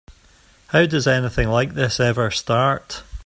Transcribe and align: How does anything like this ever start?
How 0.69 0.87
does 0.87 1.05
anything 1.05 1.49
like 1.49 1.75
this 1.75 1.99
ever 1.99 2.31
start? 2.31 3.03